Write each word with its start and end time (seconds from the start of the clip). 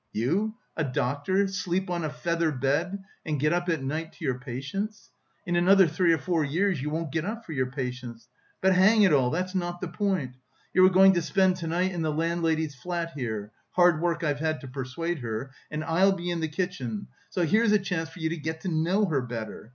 You 0.13 0.55
a 0.75 0.83
doctor 0.83 1.47
sleep 1.47 1.87
on 1.91 2.03
a 2.03 2.09
feather 2.09 2.51
bed 2.51 3.03
and 3.23 3.39
get 3.39 3.53
up 3.53 3.69
at 3.69 3.83
night 3.83 4.13
to 4.13 4.25
your 4.25 4.39
patients! 4.39 5.11
In 5.45 5.55
another 5.55 5.85
three 5.87 6.11
or 6.11 6.17
four 6.17 6.43
years 6.43 6.81
you 6.81 6.89
won't 6.89 7.11
get 7.11 7.23
up 7.23 7.45
for 7.45 7.51
your 7.53 7.69
patients... 7.69 8.27
But 8.61 8.73
hang 8.73 9.03
it 9.03 9.13
all, 9.13 9.29
that's 9.29 9.53
not 9.53 9.79
the 9.79 9.87
point!... 9.87 10.37
You 10.73 10.83
are 10.87 10.89
going 10.89 11.13
to 11.13 11.21
spend 11.21 11.57
to 11.57 11.67
night 11.67 11.91
in 11.91 12.01
the 12.01 12.11
landlady's 12.11 12.73
flat 12.73 13.11
here. 13.11 13.51
(Hard 13.73 14.01
work 14.01 14.23
I've 14.23 14.39
had 14.39 14.59
to 14.61 14.67
persuade 14.67 15.19
her!) 15.19 15.51
And 15.69 15.83
I'll 15.83 16.13
be 16.13 16.31
in 16.31 16.39
the 16.39 16.47
kitchen. 16.47 17.05
So 17.29 17.45
here's 17.45 17.71
a 17.71 17.77
chance 17.77 18.09
for 18.09 18.21
you 18.21 18.29
to 18.29 18.37
get 18.37 18.61
to 18.61 18.69
know 18.69 19.05
her 19.05 19.21
better.... 19.21 19.69